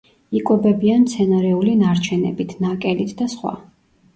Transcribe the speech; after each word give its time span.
იკვებებიან 0.37 1.03
მცენარეული 1.03 1.75
ნარჩენებით, 1.83 2.57
ნაკელით 2.67 3.15
და 3.21 3.29
სხვა. 3.37 3.57